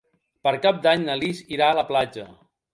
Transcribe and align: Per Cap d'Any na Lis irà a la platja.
Per 0.47 0.53
Cap 0.63 0.79
d'Any 0.87 1.05
na 1.11 1.19
Lis 1.25 1.45
irà 1.59 1.69
a 1.69 1.79
la 1.83 1.87
platja. 1.93 2.29